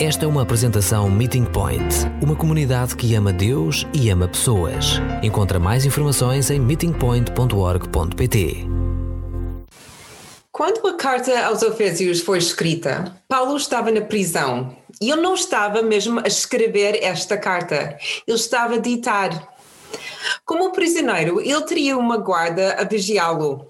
Esta 0.00 0.26
é 0.26 0.28
uma 0.28 0.42
apresentação 0.42 1.10
Meeting 1.10 1.46
Point, 1.46 1.82
uma 2.22 2.36
comunidade 2.36 2.94
que 2.94 3.16
ama 3.16 3.32
Deus 3.32 3.84
e 3.92 4.08
ama 4.10 4.28
pessoas. 4.28 5.00
Encontra 5.24 5.58
mais 5.58 5.84
informações 5.84 6.52
em 6.52 6.60
meetingpoint.org.pt. 6.60 8.64
Quando 10.52 10.86
a 10.86 10.94
carta 10.94 11.46
aos 11.46 11.62
Efésios 11.62 12.20
foi 12.20 12.38
escrita, 12.38 13.20
Paulo 13.26 13.56
estava 13.56 13.90
na 13.90 14.02
prisão 14.02 14.72
e 15.00 15.10
ele 15.10 15.20
não 15.20 15.34
estava 15.34 15.82
mesmo 15.82 16.20
a 16.20 16.28
escrever 16.28 17.02
esta 17.02 17.36
carta, 17.36 17.98
ele 18.24 18.36
estava 18.36 18.76
a 18.76 18.78
ditar. 18.78 19.52
Como 20.44 20.70
prisioneiro, 20.70 21.40
ele 21.40 21.62
teria 21.62 21.98
uma 21.98 22.18
guarda 22.18 22.74
a 22.74 22.84
vigiá-lo, 22.84 23.66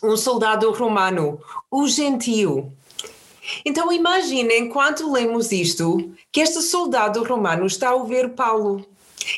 um 0.00 0.16
soldado 0.16 0.70
romano, 0.70 1.40
o 1.68 1.88
gentio. 1.88 2.72
Então 3.64 3.92
imagine, 3.92 4.58
enquanto 4.58 5.10
lemos 5.10 5.52
isto, 5.52 6.12
que 6.30 6.40
este 6.40 6.62
soldado 6.62 7.22
romano 7.24 7.66
está 7.66 7.90
a 7.90 7.94
ouvir 7.94 8.30
Paulo. 8.30 8.84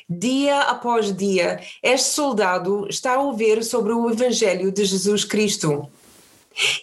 Dia 0.08 0.60
após 0.62 1.14
dia, 1.14 1.60
este 1.82 2.10
soldado 2.10 2.86
está 2.88 3.14
a 3.14 3.20
ouvir 3.20 3.64
sobre 3.64 3.92
o 3.92 4.10
Evangelho 4.10 4.70
de 4.70 4.84
Jesus 4.84 5.24
Cristo. 5.24 5.88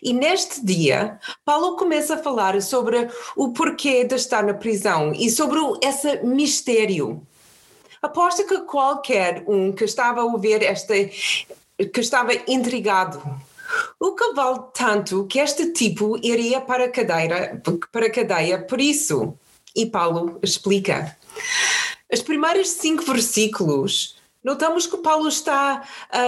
E 0.02 0.14
neste 0.14 0.66
dia, 0.66 1.20
Paulo 1.46 1.78
começa 1.78 2.16
a 2.16 2.24
falar 2.24 2.60
sobre 2.62 3.08
o 3.36 3.54
porquê 3.54 4.04
de 4.04 4.16
estar 4.16 4.44
na 4.44 4.54
prisão 4.54 5.14
e 5.14 5.30
sobre 5.30 5.60
esse 5.82 6.24
mistério. 6.24 7.22
Aposto 8.02 8.46
que 8.46 8.62
qualquer 8.62 9.44
um 9.48 9.72
que 9.72 9.84
estava 9.84 10.22
a 10.22 10.26
ouvir 10.26 10.64
esta, 10.64 10.94
que 10.96 12.00
estava 12.00 12.32
intrigado 12.48 13.22
o 14.00 14.16
que 14.16 14.34
vale 14.34 14.60
tanto 14.74 15.26
que 15.26 15.40
este 15.40 15.72
tipo 15.72 16.18
iria 16.24 16.62
para 16.62 16.86
a 16.86 16.90
cadeira, 16.90 17.62
para 17.92 18.08
a 18.08 18.12
cadeia 18.12 18.60
por 18.60 18.80
isso? 18.80 19.38
E 19.76 19.86
Paulo 19.86 20.40
explica. 20.42 21.18
Os 22.12 22.22
primeiros 22.22 22.70
cinco 22.70 23.04
versículos 23.04 24.20
notamos 24.44 24.88
que 24.88 24.98
Paulo 24.98 25.28
está 25.28 25.84
a, 26.12 26.20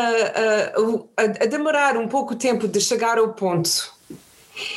a, 1.18 1.24
a, 1.24 1.46
demorar 1.46 1.98
um 1.98 2.08
pouco 2.08 2.36
tempo 2.36 2.68
de 2.68 2.80
chegar 2.80 3.18
ao 3.18 3.34
ponto. 3.34 3.92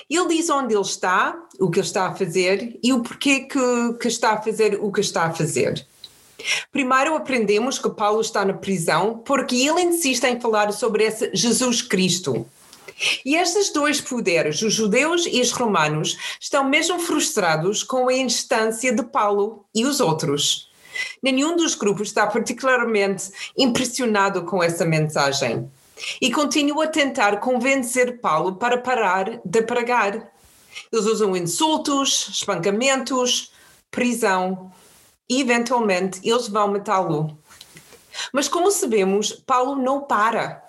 Ele 0.09 0.29
diz 0.29 0.49
onde 0.49 0.73
ele 0.73 0.83
está, 0.83 1.37
o 1.59 1.71
que 1.71 1.81
ele 1.81 1.87
está 1.87 2.07
a 2.07 2.15
fazer 2.15 2.79
e 2.83 2.93
o 2.93 3.03
porquê 3.03 3.41
que, 3.41 3.95
que 4.01 4.09
está 4.09 4.33
a 4.33 4.41
fazer 4.41 4.79
o 4.81 4.91
que 4.91 5.01
está 5.01 5.25
a 5.25 5.33
fazer. 5.33 5.87
Primeiro 6.71 7.15
aprendemos 7.15 7.79
que 7.79 7.91
Paulo 7.91 8.21
está 8.21 8.45
na 8.45 8.55
prisão 8.55 9.23
porque 9.25 9.57
ele 9.57 9.83
insiste 9.83 10.25
em 10.25 10.41
falar 10.41 10.73
sobre 10.73 11.05
esse 11.05 11.31
Jesus 11.35 11.83
Cristo. 11.83 12.47
E 13.25 13.35
estes 13.35 13.73
dois 13.73 14.01
poderes, 14.01 14.63
os 14.63 14.73
judeus 14.73 15.27
e 15.27 15.41
os 15.41 15.51
romanos, 15.51 16.17
estão 16.41 16.65
mesmo 16.65 16.99
frustrados 16.99 17.83
com 17.83 18.09
a 18.09 18.15
instância 18.15 18.95
de 18.95 19.03
Paulo 19.03 19.65
e 19.75 19.85
os 19.85 20.01
outros. 20.01 20.71
Nenhum 21.23 21.57
dos 21.57 21.75
grupos 21.75 22.09
está 22.09 22.27
particularmente 22.27 23.31
impressionado 23.59 24.45
com 24.45 24.63
essa 24.63 24.85
mensagem 24.85 25.69
e 26.21 26.31
continua 26.31 26.85
a 26.85 26.89
tentar 26.89 27.39
convencer 27.41 28.21
Paulo 28.21 28.57
para 28.57 28.79
parar 28.79 29.41
de 29.45 29.63
pregar. 29.63 30.33
Eles 30.93 31.07
usam 31.07 31.37
insultos, 31.37 32.29
espancamentos, 32.29 33.53
prisão 33.91 34.73
e, 35.29 35.41
eventualmente, 35.41 36.21
eles 36.23 36.49
vão 36.49 36.69
matá-lo. 36.69 37.39
Mas, 38.33 38.49
como 38.49 38.71
sabemos, 38.71 39.33
Paulo 39.33 39.77
não 39.77 40.03
para. 40.03 40.63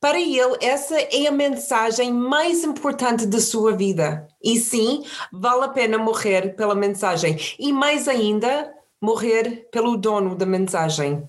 Para 0.00 0.20
ele, 0.20 0.56
essa 0.60 0.98
é 0.98 1.26
a 1.26 1.32
mensagem 1.32 2.12
mais 2.12 2.64
importante 2.64 3.26
da 3.26 3.40
sua 3.40 3.72
vida. 3.72 4.28
E 4.42 4.58
sim, 4.58 5.04
vale 5.32 5.64
a 5.64 5.68
pena 5.68 5.98
morrer 5.98 6.54
pela 6.54 6.74
mensagem. 6.74 7.38
E 7.58 7.72
mais 7.72 8.08
ainda, 8.08 8.72
morrer 9.00 9.68
pelo 9.70 9.96
dono 9.96 10.34
da 10.34 10.46
mensagem. 10.46 11.28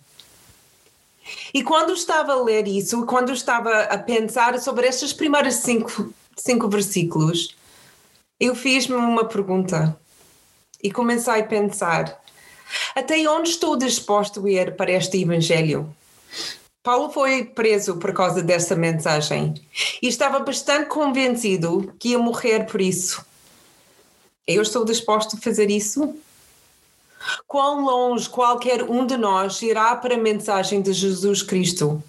E 1.54 1.64
quando 1.64 1.94
estava 1.94 2.34
a 2.34 2.44
ler 2.44 2.68
isso, 2.68 3.06
quando 3.06 3.32
estava 3.32 3.84
a 3.84 3.98
pensar 3.98 4.60
sobre 4.60 4.88
estes 4.88 5.14
primeiros 5.14 5.56
cinco, 5.56 6.12
cinco 6.36 6.68
versículos, 6.68 7.56
eu 8.40 8.56
fiz-me 8.56 8.96
uma 8.96 9.26
pergunta 9.26 10.00
e 10.82 10.92
comecei 10.92 11.42
a 11.42 11.44
pensar: 11.44 12.20
até 12.96 13.18
onde 13.30 13.50
estou 13.50 13.76
disposto 13.76 14.46
a 14.46 14.50
ir 14.50 14.76
para 14.76 14.92
este 14.92 15.22
Evangelho? 15.22 15.94
Paulo 16.82 17.12
foi 17.12 17.44
preso 17.44 17.98
por 17.98 18.14
causa 18.14 18.42
dessa 18.42 18.76
mensagem 18.76 19.54
e 20.02 20.08
estava 20.08 20.40
bastante 20.40 20.88
convencido 20.88 21.94
que 22.00 22.10
ia 22.10 22.20
morrer 22.20 22.66
por 22.66 22.82
isso. 22.82 23.24
Eu 24.48 24.62
estou 24.62 24.84
disposto 24.86 25.36
a 25.36 25.40
fazer 25.40 25.70
isso? 25.70 26.16
Quão 27.46 27.82
longe 27.84 28.30
qualquer 28.30 28.84
um 28.84 29.06
de 29.06 29.18
nós 29.18 29.62
irá 29.62 29.96
para 29.96 30.16
a 30.16 30.18
mensagem 30.18 30.82
de 30.82 30.94
Jesus 30.94 31.44
Cristo? 31.44 32.02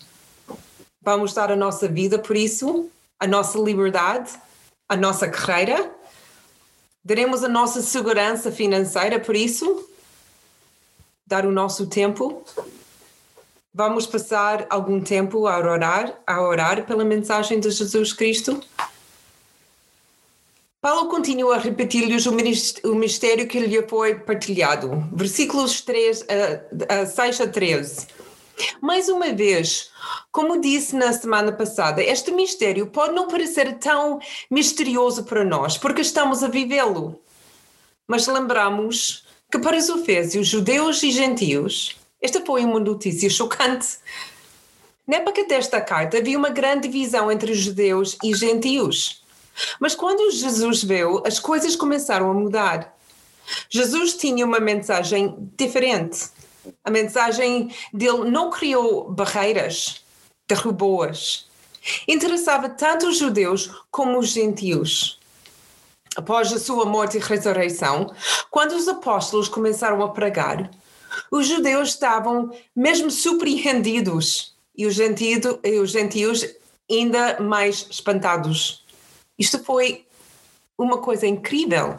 Vamos 1.02 1.34
dar 1.34 1.50
a 1.50 1.56
nossa 1.56 1.88
vida 1.88 2.18
por 2.18 2.36
isso? 2.36 2.88
A 3.18 3.26
nossa 3.26 3.58
liberdade? 3.58 4.30
A 4.88 4.96
nossa 4.96 5.28
carreira? 5.28 5.90
Daremos 7.04 7.42
a 7.42 7.48
nossa 7.48 7.82
segurança 7.82 8.52
financeira 8.52 9.18
por 9.18 9.34
isso? 9.34 9.89
Dar 11.30 11.46
o 11.46 11.52
nosso 11.52 11.86
tempo? 11.86 12.42
Vamos 13.72 14.04
passar 14.04 14.66
algum 14.68 15.00
tempo 15.00 15.46
a 15.46 15.58
orar, 15.58 16.20
a 16.26 16.42
orar 16.42 16.84
pela 16.84 17.04
mensagem 17.04 17.60
de 17.60 17.70
Jesus 17.70 18.12
Cristo? 18.12 18.60
Paulo 20.80 21.08
continua 21.08 21.54
a 21.54 21.58
repetir-lhes 21.60 22.26
o 22.26 22.94
mistério 22.96 23.46
que 23.46 23.60
lhe 23.60 23.80
foi 23.86 24.16
partilhado. 24.16 25.08
Versículos 25.12 25.80
3 25.82 26.24
a, 26.88 27.02
a 27.02 27.06
6 27.06 27.42
a 27.42 27.46
13. 27.46 28.08
Mais 28.82 29.08
uma 29.08 29.32
vez, 29.32 29.88
como 30.32 30.60
disse 30.60 30.96
na 30.96 31.12
semana 31.12 31.52
passada, 31.52 32.02
este 32.02 32.32
mistério 32.32 32.88
pode 32.88 33.14
não 33.14 33.28
parecer 33.28 33.78
tão 33.78 34.18
misterioso 34.50 35.22
para 35.22 35.44
nós, 35.44 35.78
porque 35.78 36.00
estamos 36.00 36.42
a 36.42 36.48
vivê-lo. 36.48 37.22
Mas 38.08 38.26
lembramos 38.26 39.29
que 39.50 39.58
para 39.58 39.76
os 39.76 39.88
Efésios, 39.88 40.46
judeus 40.46 41.02
e 41.02 41.10
gentios, 41.10 41.96
esta 42.22 42.44
foi 42.44 42.64
uma 42.64 42.78
notícia 42.78 43.28
chocante. 43.28 43.98
Na 45.06 45.16
época 45.16 45.44
desta 45.44 45.80
carta 45.80 46.18
havia 46.18 46.38
uma 46.38 46.50
grande 46.50 46.88
divisão 46.88 47.32
entre 47.32 47.52
judeus 47.54 48.16
e 48.22 48.34
gentios. 48.34 49.24
Mas 49.80 49.94
quando 49.94 50.30
Jesus 50.30 50.84
veio, 50.84 51.22
as 51.26 51.38
coisas 51.38 51.74
começaram 51.74 52.30
a 52.30 52.34
mudar. 52.34 52.96
Jesus 53.68 54.14
tinha 54.14 54.46
uma 54.46 54.60
mensagem 54.60 55.36
diferente. 55.56 56.30
A 56.84 56.90
mensagem 56.90 57.74
dele 57.92 58.30
não 58.30 58.50
criou 58.50 59.10
barreiras, 59.10 60.04
derrubou-as. 60.48 61.48
Interessava 62.06 62.68
tanto 62.68 63.08
os 63.08 63.18
judeus 63.18 63.70
como 63.90 64.18
os 64.18 64.28
gentios. 64.28 65.19
Após 66.16 66.52
a 66.52 66.58
sua 66.58 66.84
morte 66.84 67.18
e 67.18 67.20
ressurreição, 67.20 68.12
quando 68.50 68.72
os 68.72 68.88
apóstolos 68.88 69.48
começaram 69.48 70.02
a 70.02 70.08
pregar, 70.08 70.70
os 71.30 71.46
judeus 71.46 71.90
estavam 71.90 72.50
mesmo 72.74 73.10
surpreendidos 73.10 74.56
e 74.76 74.86
os, 74.86 74.94
gentido, 74.94 75.60
e 75.62 75.78
os 75.78 75.90
gentios 75.90 76.46
ainda 76.90 77.40
mais 77.40 77.86
espantados. 77.90 78.84
Isto 79.38 79.62
foi 79.62 80.06
uma 80.76 80.98
coisa 80.98 81.26
incrível. 81.26 81.98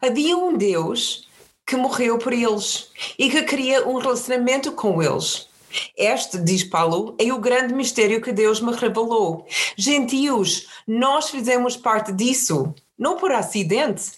Havia 0.00 0.36
um 0.36 0.56
Deus 0.56 1.28
que 1.66 1.76
morreu 1.76 2.18
por 2.18 2.32
eles 2.32 2.90
e 3.18 3.30
que 3.30 3.42
queria 3.42 3.86
um 3.86 3.98
relacionamento 3.98 4.72
com 4.72 5.02
eles. 5.02 5.48
Este, 5.96 6.38
diz 6.38 6.62
Paulo, 6.62 7.16
é 7.18 7.32
o 7.32 7.38
grande 7.38 7.74
mistério 7.74 8.20
que 8.20 8.32
Deus 8.32 8.60
me 8.60 8.72
revelou. 8.72 9.46
Gentios, 9.76 10.68
nós 10.86 11.30
fizemos 11.30 11.76
parte 11.76 12.12
disso, 12.12 12.74
não 12.98 13.16
por 13.16 13.32
acidente, 13.32 14.12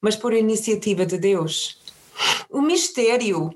mas 0.00 0.16
por 0.16 0.32
iniciativa 0.32 1.04
de 1.04 1.18
Deus. 1.18 1.78
O 2.48 2.60
mistério 2.60 3.54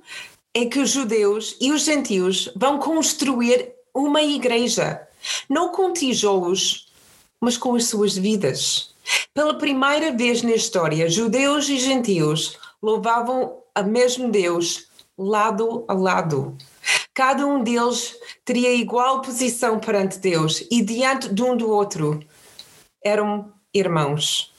é 0.52 0.66
que 0.66 0.78
os 0.78 0.90
judeus 0.90 1.56
e 1.61 1.72
os 1.72 1.82
gentios 1.82 2.50
vão 2.56 2.78
construir 2.78 3.72
uma 3.94 4.22
igreja, 4.22 5.06
não 5.49 5.70
com 5.70 5.93
tijolos, 5.93 6.88
mas 7.40 7.56
com 7.56 7.75
as 7.75 7.87
suas 7.87 8.16
vidas. 8.16 8.94
Pela 9.34 9.58
primeira 9.58 10.12
vez 10.12 10.43
na 10.43 10.52
história, 10.52 11.11
judeus 11.11 11.69
e 11.69 11.78
gentios 11.78 12.56
louvavam 12.82 13.58
a 13.75 13.82
mesmo 13.82 14.31
Deus 14.31 14.87
lado 15.16 15.84
a 15.88 15.94
lado. 15.94 16.56
Cada 17.12 17.46
um 17.46 17.62
deles 17.62 18.16
teria 18.44 18.75
igual 18.75 19.22
posição 19.22 19.78
perante 19.78 20.19
Deus 20.19 20.64
e 20.70 20.82
diante 20.82 21.32
de 21.32 21.43
um 21.43 21.56
do 21.56 21.70
outro. 21.70 22.20
Eram 23.05 23.52
irmãos. 23.72 24.53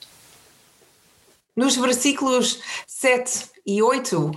Nos 1.56 1.74
versículos 1.74 2.60
7 2.86 3.50
e 3.66 3.82
8, 3.82 4.30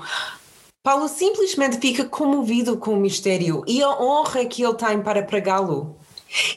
Paulo 0.81 1.10
simplesmente 1.10 1.77
fica 1.77 2.06
comovido 2.06 2.77
com 2.77 2.94
o 2.94 3.00
mistério 3.00 3.62
e 3.68 3.83
a 3.83 3.89
honra 3.89 4.45
que 4.45 4.63
ele 4.63 4.75
tem 4.75 5.01
para 5.01 5.21
pregá-lo. 5.21 5.98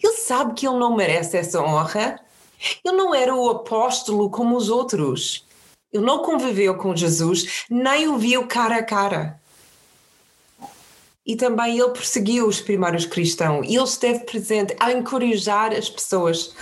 Ele 0.00 0.16
sabe 0.18 0.54
que 0.54 0.64
ele 0.64 0.78
não 0.78 0.94
merece 0.94 1.36
essa 1.36 1.60
honra. 1.60 2.20
Ele 2.84 2.96
não 2.96 3.12
era 3.12 3.34
o 3.34 3.50
apóstolo 3.50 4.30
como 4.30 4.56
os 4.56 4.68
outros. 4.68 5.44
Ele 5.92 6.04
não 6.04 6.22
conviveu 6.22 6.76
com 6.76 6.94
Jesus, 6.94 7.64
nem 7.68 8.06
o 8.06 8.16
viu 8.16 8.46
cara 8.46 8.76
a 8.76 8.84
cara. 8.84 9.40
E 11.26 11.34
também 11.34 11.80
ele 11.80 11.90
perseguiu 11.90 12.46
os 12.46 12.60
primeiros 12.60 13.04
cristãos. 13.04 13.66
Ele 13.66 13.82
esteve 13.82 14.20
presente 14.20 14.76
a 14.78 14.92
encorajar 14.92 15.72
as 15.72 15.90
pessoas 15.90 16.54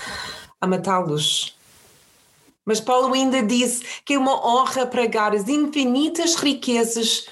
a 0.58 0.67
matá-los. 0.67 1.60
Mas 2.70 2.78
Paulo 2.78 3.12
ainda 3.14 3.43
disse 3.43 3.82
que 4.05 4.14
é 4.14 4.19
uma 4.19 4.46
honra 4.46 4.87
pregar 4.87 5.34
as 5.34 5.49
infinitas 5.49 6.37
riquezas 6.37 7.26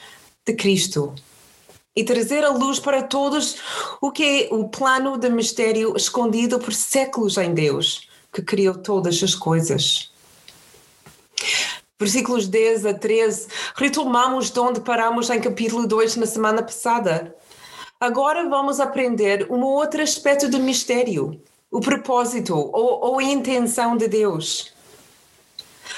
de 0.45 0.53
Cristo 0.53 1.15
e 1.95 2.03
trazer 2.03 2.45
à 2.45 2.51
luz 2.51 2.81
para 2.81 3.05
todos 3.05 3.55
o 4.01 4.11
que 4.11 4.25
é 4.25 4.49
o 4.53 4.69
plano 4.69 5.17
de 5.17 5.31
mistério 5.31 5.97
escondido 5.97 6.59
por 6.59 6.75
séculos 6.75 7.37
em 7.37 7.55
Deus, 7.55 8.09
que 8.33 8.43
criou 8.43 8.75
todas 8.75 9.23
as 9.23 9.33
coisas. 9.33 10.11
Versículos 12.01 12.49
10 12.49 12.87
a 12.87 12.95
13, 12.95 13.47
retomamos 13.77 14.51
de 14.51 14.59
onde 14.59 14.81
paramos 14.81 15.31
em 15.31 15.41
capítulo 15.41 15.87
2 15.87 16.17
na 16.17 16.27
semana 16.27 16.65
passada. 16.65 17.33
Agora 18.01 18.49
vamos 18.49 18.81
aprender 18.81 19.47
um 19.49 19.63
outro 19.63 20.03
aspecto 20.03 20.49
do 20.49 20.59
mistério, 20.59 21.41
o 21.71 21.79
propósito 21.79 22.57
ou, 22.57 23.05
ou 23.05 23.19
a 23.21 23.23
intenção 23.23 23.97
de 23.97 24.09
Deus. 24.09 24.77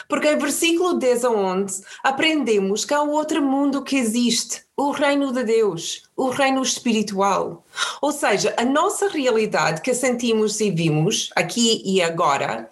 Porque 0.08 0.28
em 0.28 0.38
versículo 0.38 0.94
10 0.94 1.24
a 1.24 1.30
11 1.30 1.84
aprendemos 2.02 2.84
que 2.84 2.94
há 2.94 3.02
outro 3.02 3.42
mundo 3.42 3.82
que 3.82 3.96
existe, 3.96 4.62
o 4.76 4.90
reino 4.90 5.32
de 5.32 5.44
Deus, 5.44 6.04
o 6.16 6.30
reino 6.30 6.62
espiritual. 6.62 7.64
Ou 8.00 8.12
seja, 8.12 8.54
a 8.56 8.64
nossa 8.64 9.08
realidade 9.08 9.80
que 9.82 9.94
sentimos 9.94 10.60
e 10.60 10.70
vimos 10.70 11.30
aqui 11.36 11.82
e 11.84 12.00
agora, 12.02 12.70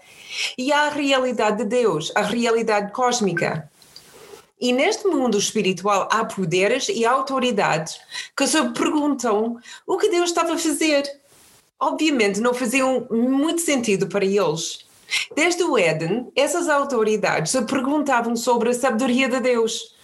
e 0.56 0.72
a 0.72 0.88
realidade 0.88 1.58
de 1.58 1.64
Deus, 1.64 2.12
a 2.14 2.22
realidade 2.22 2.92
cósmica. 2.92 3.70
E 4.60 4.72
neste 4.72 5.06
mundo 5.06 5.38
espiritual 5.38 6.08
há 6.10 6.24
poderes 6.24 6.88
e 6.88 7.04
autoridades 7.04 8.00
que 8.36 8.46
se 8.46 8.60
perguntam 8.70 9.58
o 9.86 9.96
que 9.96 10.08
Deus 10.08 10.30
estava 10.30 10.54
a 10.54 10.58
fazer. 10.58 11.04
Obviamente 11.78 12.40
não 12.40 12.52
faziam 12.52 13.06
muito 13.08 13.60
sentido 13.60 14.08
para 14.08 14.24
eles. 14.24 14.87
Desde 15.34 15.62
o 15.62 15.78
Éden, 15.78 16.30
essas 16.34 16.68
autoridades 16.68 17.52
se 17.52 17.62
perguntavam 17.62 18.36
sobre 18.36 18.70
a 18.70 18.74
sabedoria 18.74 19.28
de 19.28 19.40
Deus. 19.40 19.96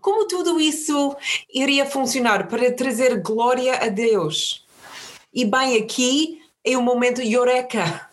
Como 0.00 0.26
tudo 0.26 0.60
isso 0.60 1.16
iria 1.52 1.86
funcionar 1.86 2.48
para 2.48 2.72
trazer 2.72 3.20
glória 3.22 3.76
a 3.76 3.88
Deus? 3.88 4.66
E 5.32 5.44
bem, 5.44 5.76
aqui 5.76 6.42
é 6.64 6.76
o 6.76 6.82
momento 6.82 7.22
eureka. 7.22 8.08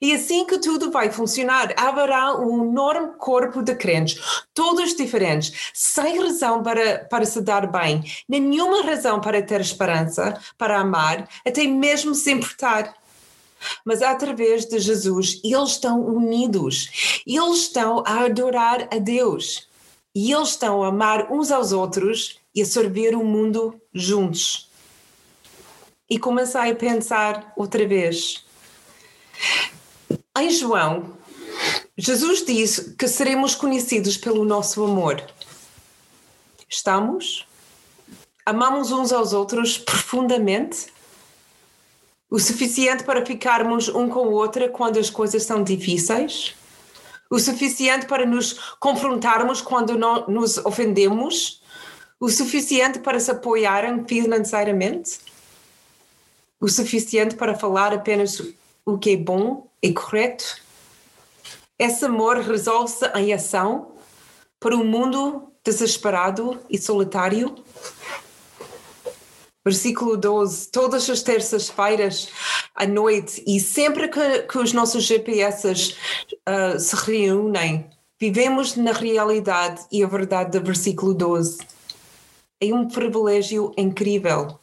E 0.00 0.14
assim 0.14 0.44
que 0.44 0.58
tudo 0.58 0.90
vai 0.90 1.10
funcionar, 1.10 1.72
haverá 1.76 2.38
um 2.38 2.64
enorme 2.64 3.14
corpo 3.16 3.62
de 3.62 3.74
crentes, 3.74 4.44
todos 4.52 4.94
diferentes, 4.94 5.70
sem 5.72 6.18
razão 6.20 6.62
para, 6.62 7.06
para 7.10 7.24
se 7.24 7.40
dar 7.40 7.66
bem, 7.66 8.04
nenhuma 8.28 8.82
razão 8.82 9.20
para 9.20 9.42
ter 9.42 9.60
esperança, 9.60 10.38
para 10.58 10.78
amar, 10.78 11.26
até 11.46 11.64
mesmo 11.64 12.14
se 12.14 12.30
importar. 12.30 12.94
Mas 13.84 14.02
através 14.02 14.64
de 14.64 14.78
Jesus, 14.78 15.40
eles 15.44 15.70
estão 15.70 16.00
unidos, 16.00 17.22
eles 17.26 17.58
estão 17.58 18.02
a 18.06 18.24
adorar 18.24 18.88
a 18.92 18.98
Deus 18.98 19.68
e 20.14 20.32
eles 20.32 20.50
estão 20.50 20.82
a 20.82 20.88
amar 20.88 21.30
uns 21.30 21.50
aos 21.50 21.72
outros 21.72 22.38
e 22.54 22.62
a 22.62 22.64
servir 22.64 23.14
o 23.14 23.24
mundo 23.24 23.78
juntos. 23.92 24.70
E 26.08 26.18
comecei 26.18 26.70
a 26.70 26.74
pensar 26.74 27.52
outra 27.56 27.86
vez. 27.86 28.44
Em 30.38 30.50
João, 30.50 31.16
Jesus 31.98 32.44
disse 32.44 32.94
que 32.94 33.08
seremos 33.08 33.54
conhecidos 33.54 34.16
pelo 34.16 34.44
nosso 34.44 34.84
amor. 34.84 35.22
Estamos? 36.68 37.46
Amamos 38.44 38.92
uns 38.92 39.12
aos 39.12 39.32
outros 39.32 39.78
profundamente? 39.78 40.86
O 42.28 42.40
suficiente 42.40 43.04
para 43.04 43.24
ficarmos 43.24 43.88
um 43.88 44.08
com 44.08 44.26
o 44.26 44.32
outro 44.32 44.68
quando 44.70 44.98
as 44.98 45.08
coisas 45.08 45.44
são 45.44 45.62
difíceis? 45.62 46.56
O 47.30 47.38
suficiente 47.38 48.06
para 48.06 48.26
nos 48.26 48.54
confrontarmos 48.80 49.60
quando 49.60 49.96
nos 50.28 50.58
ofendemos? 50.58 51.62
O 52.18 52.28
suficiente 52.28 52.98
para 52.98 53.20
se 53.20 53.30
apoiarem 53.30 54.04
financeiramente? 54.04 55.20
O 56.60 56.68
suficiente 56.68 57.36
para 57.36 57.54
falar 57.54 57.92
apenas 57.92 58.42
o 58.84 58.98
que 58.98 59.10
é 59.10 59.16
bom 59.16 59.68
e 59.80 59.92
correto? 59.92 60.60
Esse 61.78 62.06
amor 62.06 62.38
resolve-se 62.38 63.06
em 63.14 63.32
ação 63.32 63.92
para 64.58 64.74
um 64.74 64.84
mundo 64.84 65.52
desesperado 65.62 66.58
e 66.68 66.78
solitário? 66.78 67.54
Versículo 69.66 70.16
12: 70.16 70.68
Todas 70.70 71.10
as 71.10 71.24
terças-feiras 71.24 72.28
à 72.72 72.86
noite 72.86 73.42
e 73.44 73.58
sempre 73.58 74.06
que, 74.06 74.42
que 74.42 74.58
os 74.58 74.72
nossos 74.72 75.02
GPS 75.02 75.96
uh, 76.48 76.78
se 76.78 76.94
reúnem, 76.94 77.90
vivemos 78.16 78.76
na 78.76 78.92
realidade 78.92 79.84
e 79.90 80.04
a 80.04 80.06
verdade 80.06 80.56
do 80.56 80.64
versículo 80.64 81.12
12. 81.12 81.58
É 82.60 82.72
um 82.72 82.86
privilégio 82.86 83.74
incrível 83.76 84.56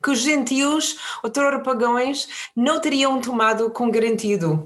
que 0.00 0.12
os 0.12 0.20
gentios, 0.20 0.96
outrora 1.24 1.58
pagãos, 1.58 2.28
não 2.54 2.80
teriam 2.80 3.20
tomado 3.20 3.68
com 3.70 3.90
garantido 3.90 4.64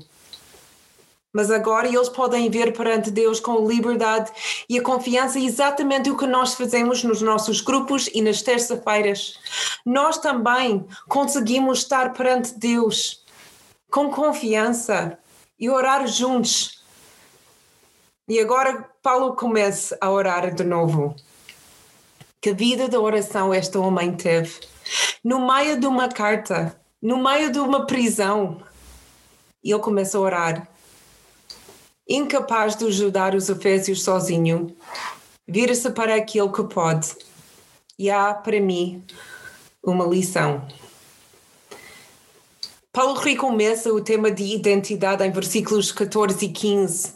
mas 1.33 1.51
agora 1.51 1.87
eles 1.87 2.09
podem 2.09 2.51
ver 2.51 2.73
perante 2.73 3.11
Deus 3.11 3.39
com 3.39 3.67
liberdade 3.67 4.31
e 4.69 4.79
a 4.79 4.83
confiança 4.83 5.39
exatamente 5.39 6.11
o 6.11 6.17
que 6.17 6.27
nós 6.27 6.55
fazemos 6.55 7.05
nos 7.05 7.23
nossos 7.23 7.61
grupos 7.61 8.09
e 8.13 8.21
nas 8.21 8.43
terça-feiras. 8.43 9.39
Nós 9.87 10.19
também 10.19 10.87
conseguimos 11.09 11.81
estar 11.81 12.13
perante 12.13 12.55
Deus 12.59 13.25
com 13.91 14.11
confiança 14.11 15.19
e 15.59 15.69
orar 15.69 16.07
juntos. 16.07 16.83
E 18.29 18.39
agora 18.39 18.89
Paulo 19.03 19.35
começa 19.35 19.97
a 20.01 20.11
orar 20.11 20.55
de 20.55 20.65
novo. 20.65 21.15
Que 22.41 22.55
vida 22.55 22.89
de 22.89 22.97
oração 22.97 23.53
esta 23.53 23.79
homem 23.79 24.15
teve. 24.15 24.61
No 25.23 25.47
meio 25.47 25.79
de 25.79 25.87
uma 25.87 26.09
carta, 26.09 26.81
no 27.03 27.23
meio 27.23 27.53
de 27.53 27.59
uma 27.59 27.87
prisão, 27.87 28.63
ele 29.63 29.79
começa 29.79 30.17
a 30.17 30.21
orar 30.21 30.70
incapaz 32.11 32.75
de 32.75 32.85
ajudar 32.87 33.37
os 33.37 33.49
Efésios 33.49 34.03
sozinho, 34.03 34.77
vira-se 35.47 35.89
para 35.91 36.17
aquele 36.17 36.51
que 36.51 36.65
pode. 36.65 37.15
E 37.97 38.11
há 38.11 38.35
para 38.35 38.61
mim 38.61 39.05
uma 39.85 40.05
lição. 40.05 40.67
Paulo 42.93 43.15
recomeça 43.15 43.93
o 43.93 44.01
tema 44.01 44.33
de 44.33 44.43
identidade 44.43 45.25
em 45.25 45.31
versículos 45.31 45.93
14 45.93 46.45
e 46.45 46.49
15. 46.49 47.13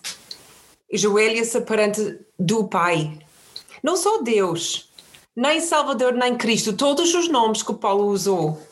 Joelha-se 0.92 1.60
perante 1.62 2.20
do 2.38 2.68
Pai. 2.68 3.18
Não 3.82 3.96
só 3.96 4.22
Deus, 4.22 4.88
nem 5.34 5.60
Salvador, 5.60 6.12
nem 6.12 6.36
Cristo, 6.36 6.72
todos 6.72 7.12
os 7.12 7.28
nomes 7.28 7.62
que 7.62 7.74
Paulo 7.74 8.06
usou. 8.06 8.62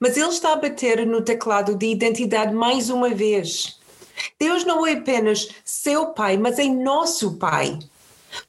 Mas 0.00 0.16
ele 0.16 0.28
está 0.28 0.54
a 0.54 0.56
bater 0.56 1.06
no 1.06 1.20
teclado 1.20 1.76
de 1.76 1.86
identidade 1.86 2.54
mais 2.54 2.88
uma 2.88 3.10
vez. 3.10 3.78
Deus 4.38 4.64
não 4.64 4.86
é 4.86 4.92
apenas 4.92 5.48
seu 5.64 6.08
Pai, 6.08 6.36
mas 6.36 6.58
é 6.58 6.64
nosso 6.64 7.36
Pai. 7.36 7.78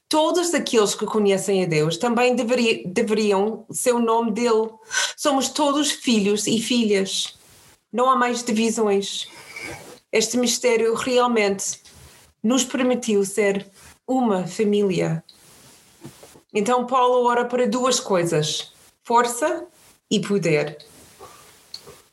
Todos 0.10 0.54
aqueles 0.54 0.96
que 0.96 1.06
conhecem 1.06 1.64
a 1.64 1.68
Deus 1.68 1.98
também 1.98 2.36
deveria, 2.36 2.82
deveriam 2.86 3.66
ser 3.72 3.94
o 3.94 4.00
nome 4.00 4.32
dele. 4.32 4.70
Somos 5.16 5.50
todos 5.50 5.92
filhos 5.92 6.48
e 6.48 6.60
filhas. 6.60 7.38
Não 7.92 8.10
há 8.10 8.16
mais 8.16 8.44
divisões. 8.44 9.28
Este 10.12 10.38
mistério 10.38 10.94
realmente 10.94 11.82
nos 12.42 12.64
permitiu 12.64 13.26
ser 13.26 13.70
uma 14.08 14.48
família. 14.48 15.24
Então, 16.54 16.86
Paulo 16.86 17.26
ora 17.26 17.44
para 17.44 17.68
duas 17.68 18.00
coisas: 18.00 18.72
força 19.04 19.66
e 20.10 20.20
poder. 20.20 20.78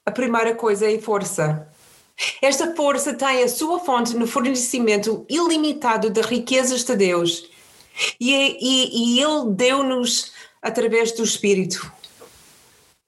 A 0.05 0.11
primeira 0.11 0.55
coisa 0.55 0.91
é 0.91 0.99
força. 0.99 1.69
Esta 2.41 2.75
força 2.75 3.15
tem 3.15 3.43
a 3.43 3.49
sua 3.49 3.81
fonte 3.81 4.15
no 4.17 4.27
fornecimento 4.27 5.27
ilimitado 5.29 6.11
de 6.11 6.21
riquezas 6.21 6.85
de 6.85 6.95
Deus 6.95 7.49
e, 8.21 8.33
e, 8.33 9.19
e 9.19 9.21
Ele 9.21 9.51
deu-nos 9.51 10.33
através 10.63 11.13
do 11.13 11.25
Espírito. 11.25 11.93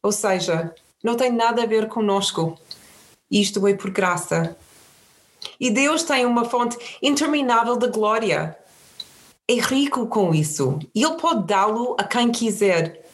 Ou 0.02 0.12
seja, 0.12 0.74
não 1.02 1.16
tem 1.16 1.32
nada 1.32 1.62
a 1.62 1.66
ver 1.66 1.88
conosco. 1.88 2.58
Isto 3.30 3.66
é 3.66 3.74
por 3.74 3.90
graça. 3.90 4.56
E 5.58 5.70
Deus 5.70 6.02
tem 6.02 6.24
uma 6.26 6.44
fonte 6.44 6.76
interminável 7.02 7.76
de 7.76 7.88
glória. 7.88 8.56
É 9.48 9.54
rico 9.54 10.06
com 10.06 10.34
isso. 10.34 10.78
Ele 10.94 11.14
pode 11.14 11.46
dá-lo 11.46 11.96
a 11.98 12.04
quem 12.04 12.30
quiser. 12.30 13.04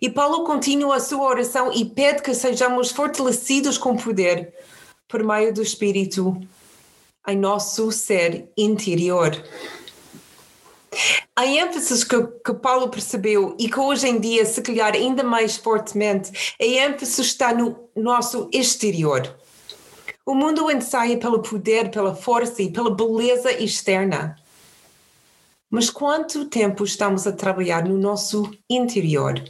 E 0.00 0.10
Paulo 0.10 0.44
continua 0.44 0.96
a 0.96 1.00
sua 1.00 1.26
oração 1.26 1.72
e 1.72 1.84
pede 1.86 2.22
que 2.22 2.34
sejamos 2.34 2.90
fortalecidos 2.90 3.78
com 3.78 3.96
poder 3.96 4.52
por 5.10 5.24
meio 5.24 5.52
do 5.52 5.60
Espírito 5.60 6.40
em 7.26 7.36
nosso 7.36 7.90
ser 7.90 8.48
interior. 8.56 9.30
A 11.36 11.46
ênfase 11.46 12.06
que, 12.06 12.22
que, 12.44 12.54
Paulo 12.54 12.88
percebeu 12.88 13.56
e 13.58 13.68
que 13.68 13.78
hoje 13.78 14.08
em 14.08 14.20
dia, 14.20 14.44
se 14.44 14.62
calhar 14.62 14.94
ainda 14.94 15.22
mais 15.22 15.56
fortemente, 15.56 16.54
a 16.60 16.64
ênfase 16.64 17.20
está 17.20 17.52
no 17.52 17.88
nosso 17.96 18.48
exterior. 18.52 19.36
O 20.24 20.34
mundo 20.34 20.70
ensaia 20.70 21.16
pelo 21.18 21.42
poder, 21.42 21.90
pela 21.90 22.14
força 22.14 22.62
e 22.62 22.70
pela 22.70 22.94
beleza 22.94 23.52
externa. 23.52 24.36
Mas 25.70 25.88
quanto 25.88 26.46
tempo 26.46 26.84
estamos 26.84 27.26
a 27.26 27.32
trabalhar 27.32 27.84
no 27.84 27.96
nosso 27.96 28.50
interior? 28.68 29.42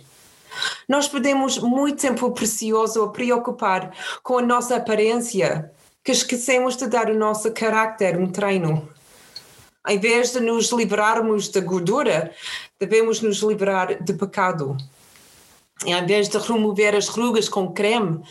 Nós 0.88 1.08
perdemos 1.08 1.58
muito 1.58 2.00
tempo 2.00 2.30
precioso 2.32 3.02
a 3.02 3.10
preocupar 3.10 3.92
com 4.22 4.38
a 4.38 4.42
nossa 4.42 4.76
aparência, 4.76 5.70
que 6.02 6.12
esquecemos 6.12 6.76
de 6.76 6.86
dar 6.86 7.10
o 7.10 7.18
nosso 7.18 7.52
caráter 7.52 8.18
um 8.18 8.30
treino. 8.30 8.88
Em 9.88 9.98
vez 9.98 10.32
de 10.32 10.40
nos 10.40 10.70
livrarmos 10.70 11.48
da 11.48 11.60
gordura, 11.60 12.34
devemos 12.78 13.20
nos 13.20 13.38
livrar 13.38 14.02
de 14.02 14.12
pecado. 14.12 14.76
E 15.84 15.92
em 15.92 16.06
vez 16.06 16.28
de 16.28 16.38
remover 16.38 16.94
as 16.94 17.08
rugas 17.08 17.48
com 17.48 17.72
creme, 17.72 18.22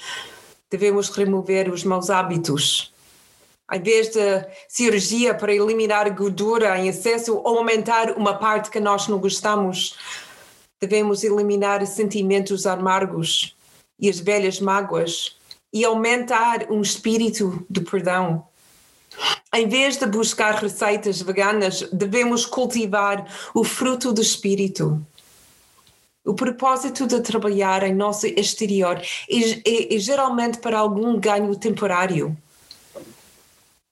devemos 0.70 1.10
remover 1.10 1.72
os 1.72 1.84
maus 1.84 2.10
hábitos. 2.10 2.94
Em 3.72 3.82
vez 3.82 4.10
de 4.10 4.46
cirurgia 4.68 5.34
para 5.34 5.54
eliminar 5.54 6.10
gordura 6.16 6.78
em 6.78 6.88
excesso 6.88 7.36
ou 7.38 7.60
aumentar 7.60 8.12
uma 8.18 8.36
parte 8.36 8.70
que 8.70 8.80
nós 8.80 9.08
não 9.08 9.20
gostamos, 9.20 9.96
devemos 10.79 11.24
eliminar 11.24 11.86
sentimentos 11.86 12.65
amargos 12.65 13.55
e 14.00 14.09
as 14.09 14.19
velhas 14.19 14.59
mágoas 14.59 15.38
e 15.74 15.83
aumentar 15.83 16.71
um 16.71 16.81
espírito 16.81 17.65
de 17.69 17.81
perdão. 17.81 18.48
Em 19.53 19.67
vez 19.67 19.98
de 19.98 20.05
buscar 20.05 20.55
receitas 20.55 21.21
veganas, 21.21 21.88
devemos 21.91 22.45
cultivar 22.45 23.25
o 23.53 23.63
fruto 23.63 24.13
do 24.13 24.21
espírito. 24.21 25.05
O 26.24 26.33
propósito 26.33 27.07
de 27.07 27.19
trabalhar 27.21 27.83
em 27.83 27.93
nosso 27.93 28.27
exterior 28.27 29.01
é, 29.29 29.95
é, 29.95 29.98
geralmente 29.98 30.59
para 30.59 30.77
algum 30.77 31.19
ganho 31.19 31.55
temporário. 31.55 32.38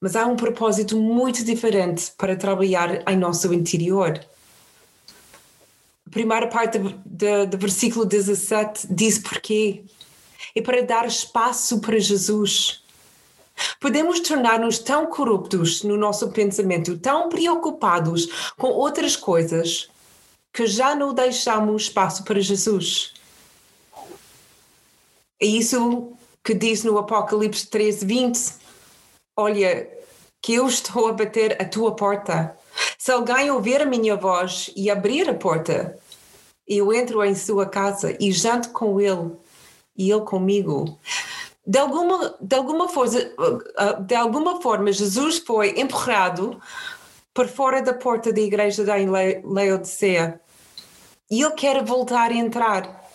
Mas 0.00 0.14
há 0.14 0.24
um 0.26 0.36
propósito 0.36 0.96
muito 0.96 1.44
diferente 1.44 2.12
para 2.16 2.36
trabalhar 2.36 3.02
em 3.10 3.16
nosso 3.16 3.52
interior. 3.52 4.20
A 6.08 6.10
primeira 6.10 6.46
parte 6.46 6.78
do 6.78 7.58
versículo 7.58 8.06
17 8.06 8.88
diz 8.90 9.18
porquê. 9.18 9.84
É 10.54 10.62
para 10.62 10.82
dar 10.82 11.06
espaço 11.06 11.80
para 11.80 11.98
Jesus. 11.98 12.82
Podemos 13.78 14.20
tornar-nos 14.20 14.78
tão 14.78 15.06
corruptos 15.06 15.82
no 15.82 15.98
nosso 15.98 16.30
pensamento, 16.30 16.98
tão 16.98 17.28
preocupados 17.28 18.52
com 18.56 18.68
outras 18.68 19.16
coisas, 19.16 19.90
que 20.50 20.66
já 20.66 20.94
não 20.94 21.12
deixamos 21.12 21.82
espaço 21.82 22.24
para 22.24 22.40
Jesus. 22.40 23.12
É 25.38 25.46
isso 25.46 26.12
que 26.42 26.54
diz 26.54 26.84
no 26.84 26.96
Apocalipse 26.96 27.66
13, 27.66 28.06
20. 28.06 28.52
Olha, 29.36 29.88
que 30.40 30.54
eu 30.54 30.66
estou 30.66 31.08
a 31.08 31.12
bater 31.12 31.60
a 31.60 31.66
tua 31.66 31.94
porta. 31.94 32.57
Se 33.08 33.12
alguém 33.12 33.50
ouvir 33.50 33.80
a 33.80 33.86
minha 33.86 34.16
voz 34.16 34.70
e 34.76 34.90
abrir 34.90 35.30
a 35.30 35.32
porta, 35.32 35.98
eu 36.66 36.92
entro 36.92 37.24
em 37.24 37.34
sua 37.34 37.64
casa 37.64 38.14
e 38.20 38.30
janto 38.30 38.68
com 38.68 39.00
ele 39.00 39.30
e 39.96 40.10
ele 40.10 40.20
comigo. 40.20 41.00
De 41.66 41.78
alguma, 41.78 42.36
de 42.38 42.54
alguma, 42.54 42.86
forma, 42.86 43.14
de 44.06 44.14
alguma 44.14 44.60
forma, 44.60 44.92
Jesus 44.92 45.38
foi 45.38 45.80
empurrado 45.80 46.60
por 47.32 47.48
fora 47.48 47.80
da 47.80 47.94
porta 47.94 48.30
da 48.30 48.42
igreja 48.42 48.84
da 48.84 48.96
Laodicea. 49.42 50.38
E 51.30 51.40
ele 51.42 51.54
quer 51.54 51.82
voltar 51.82 52.30
a 52.30 52.34
entrar, 52.34 53.08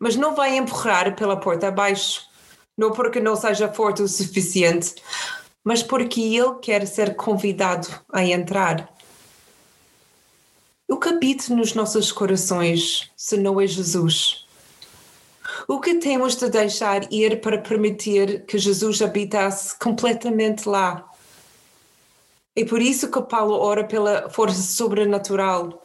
mas 0.00 0.16
não 0.16 0.34
vai 0.34 0.56
empurrar 0.56 1.14
pela 1.14 1.36
porta 1.36 1.68
abaixo. 1.68 2.22
Não 2.76 2.90
porque 2.90 3.20
não 3.20 3.36
seja 3.36 3.72
forte 3.72 4.02
o 4.02 4.08
suficiente, 4.08 4.96
mas 5.62 5.80
porque 5.80 6.20
ele 6.20 6.56
quer 6.60 6.84
ser 6.88 7.14
convidado 7.14 7.86
a 8.12 8.24
entrar. 8.24 8.97
O 10.90 10.96
que 10.96 11.10
habita 11.10 11.54
nos 11.54 11.74
nossos 11.74 12.10
corações 12.10 13.10
se 13.14 13.36
não 13.36 13.60
é 13.60 13.66
Jesus? 13.66 14.46
O 15.68 15.80
que 15.80 15.96
temos 15.96 16.34
de 16.34 16.48
deixar 16.48 17.12
ir 17.12 17.42
para 17.42 17.58
permitir 17.58 18.46
que 18.46 18.56
Jesus 18.56 19.02
habitasse 19.02 19.78
completamente 19.78 20.66
lá? 20.66 21.06
É 22.56 22.64
por 22.64 22.80
isso 22.80 23.10
que 23.10 23.20
Paulo 23.20 23.52
ora 23.58 23.84
pela 23.84 24.30
força 24.30 24.62
sobrenatural. 24.62 25.84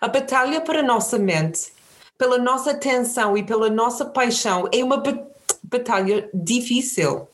A 0.00 0.06
batalha 0.06 0.60
para 0.60 0.78
a 0.80 0.84
nossa 0.84 1.18
mente, 1.18 1.72
pela 2.16 2.38
nossa 2.38 2.70
atenção 2.70 3.36
e 3.36 3.42
pela 3.42 3.68
nossa 3.68 4.04
paixão 4.04 4.68
é 4.72 4.84
uma 4.84 5.02
batalha 5.64 6.30
difícil. 6.32 7.26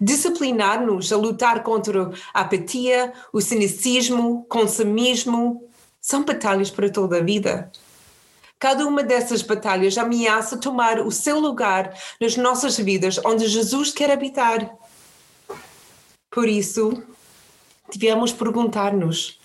Disciplinar-nos 0.00 1.12
a 1.12 1.16
lutar 1.16 1.62
contra 1.62 2.10
a 2.34 2.40
apatia, 2.40 3.12
o 3.32 3.40
cinicismo, 3.40 4.40
o 4.40 4.42
consumismo, 4.42 5.68
são 6.02 6.24
batalhas 6.24 6.70
para 6.70 6.90
toda 6.90 7.18
a 7.18 7.22
vida. 7.22 7.70
Cada 8.58 8.86
uma 8.86 9.02
dessas 9.02 9.40
batalhas 9.40 9.96
ameaça 9.96 10.56
tomar 10.56 11.00
o 11.00 11.10
seu 11.10 11.38
lugar 11.38 11.96
nas 12.20 12.36
nossas 12.36 12.76
vidas, 12.76 13.20
onde 13.24 13.46
Jesus 13.46 13.92
quer 13.92 14.10
habitar. 14.10 14.76
Por 16.30 16.48
isso, 16.48 17.02
devemos 17.92 18.32
perguntar-nos: 18.32 19.40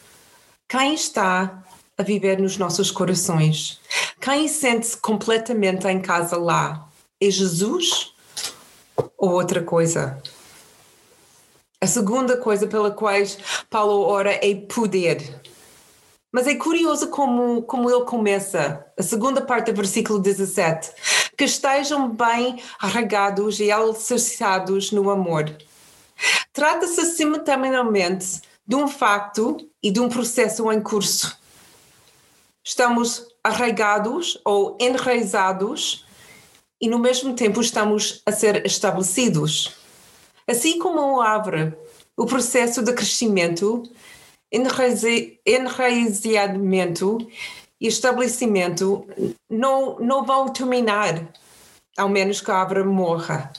quem 0.68 0.94
está 0.94 1.64
a 1.98 2.04
viver 2.04 2.40
nos 2.40 2.58
nossos 2.58 2.92
corações? 2.92 3.80
Quem 4.20 4.48
sente-se 4.48 4.98
completamente 4.98 5.88
em 5.88 6.02
casa 6.02 6.38
lá? 6.38 6.88
É 7.22 7.30
Jesus 7.30 8.14
ou 9.18 9.32
outra 9.32 9.64
coisa. 9.64 10.22
A 11.80 11.88
segunda 11.88 12.38
coisa 12.38 12.68
pela 12.68 12.92
qual 12.92 13.16
Paulo 13.70 14.02
ora 14.02 14.32
é 14.34 14.56
poder. 14.56 15.42
Mas 16.32 16.46
é 16.48 16.56
curioso 16.56 17.08
como, 17.08 17.62
como 17.64 17.90
ele 17.90 18.04
começa, 18.04 18.86
a 18.98 19.04
segunda 19.04 19.42
parte 19.42 19.72
do 19.72 19.78
versículo 19.78 20.20
17, 20.20 20.92
que 21.38 21.46
estejam 21.46 22.10
bem 22.10 22.62
arraigados 22.80 23.60
e 23.60 23.72
alicerçados 23.72 24.92
no 24.92 25.10
amor. 25.10 25.56
Trata-se 26.52 27.06
simultaneamente 27.16 28.42
de 28.66 28.76
um 28.76 28.88
facto 28.88 29.58
e 29.82 29.90
de 29.90 30.00
um 30.00 30.10
processo 30.10 30.70
em 30.72 30.82
curso. 30.82 31.38
Estamos 32.64 33.26
arraigados 33.42 34.38
ou 34.44 34.78
enraizados 34.82 36.06
e 36.82 36.90
no 36.90 37.00
mesmo 37.00 37.34
tempo 37.34 37.62
estamos 37.62 38.22
a 38.26 38.32
ser 38.32 38.66
estabelecidos. 38.66 39.78
Assim 40.46 40.78
como 40.78 41.00
uma 41.00 41.26
árvore, 41.26 41.74
o 42.18 42.26
processo 42.26 42.82
de 42.82 42.92
crescimento, 42.94 43.84
enraizamento 44.52 47.18
e 47.80 47.88
estabelecimento 47.88 49.08
não, 49.50 49.98
não 50.00 50.26
vão 50.26 50.50
terminar, 50.50 51.32
ao 51.98 52.10
menos 52.10 52.42
que 52.42 52.52
a 52.52 52.56
árvore 52.56 52.84
morra. 52.84 53.54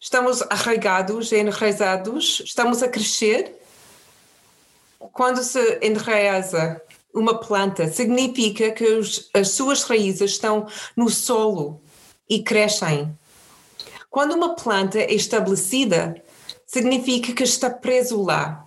Estamos 0.00 0.42
arraigados, 0.50 1.32
enraizados, 1.32 2.42
estamos 2.44 2.82
a 2.82 2.88
crescer. 2.88 3.58
Quando 4.98 5.42
se 5.42 5.78
enraiza 5.80 6.82
uma 7.14 7.38
planta, 7.38 7.88
significa 7.88 8.72
que 8.72 8.84
os, 8.84 9.30
as 9.32 9.50
suas 9.50 9.84
raízes 9.84 10.32
estão 10.32 10.66
no 10.96 11.08
solo 11.08 11.80
e 12.28 12.42
crescem. 12.42 13.16
Quando 14.10 14.34
uma 14.34 14.56
planta 14.56 14.98
é 14.98 15.14
estabelecida, 15.14 16.20
significa 16.66 17.32
que 17.32 17.44
está 17.44 17.70
preso 17.70 18.22
lá. 18.22 18.66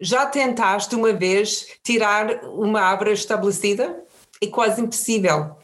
Já 0.00 0.26
tentaste 0.26 0.94
uma 0.94 1.12
vez 1.12 1.66
tirar 1.82 2.44
uma 2.44 2.80
árvore 2.80 3.12
estabelecida? 3.12 4.04
É 4.40 4.46
quase 4.46 4.80
impossível. 4.80 5.56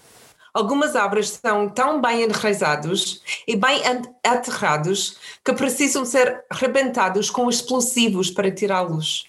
Algumas 0.53 0.95
árvores 0.95 1.31
são 1.31 1.69
tão 1.69 2.01
bem 2.01 2.23
enraizados 2.23 3.23
e 3.47 3.57
bem 3.57 3.81
aterrados 4.25 5.19
que 5.45 5.53
precisam 5.53 6.05
ser 6.05 6.45
rebentados 6.51 7.29
com 7.29 7.49
explosivos 7.49 8.31
para 8.31 8.53
tirá-los. 8.53 9.29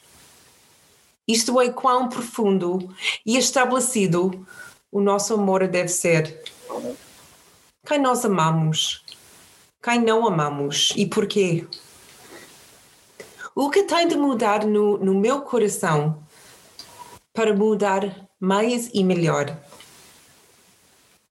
Isto 1.28 1.60
é 1.60 1.70
quão 1.70 2.08
profundo 2.10 2.94
e 3.26 3.38
estabelecido 3.38 4.46
o 4.92 5.02
nosso 5.02 5.34
amor 5.34 5.68
deve 5.68 5.88
ser. 5.88 6.44
Quem 7.86 8.00
nós 8.00 8.24
amamos? 8.24 9.04
Quem 9.82 10.00
não 10.00 10.28
amamos? 10.28 10.94
E 10.96 11.08
porquê? 11.08 11.68
O 13.58 13.70
que 13.70 13.84
tem 13.84 14.06
de 14.06 14.18
mudar 14.18 14.66
no, 14.66 14.98
no 14.98 15.16
meu 15.16 15.40
coração 15.44 16.22
para 17.34 17.56
mudar 17.56 18.28
mais 18.38 18.90
e 18.94 19.02
melhor? 19.02 19.58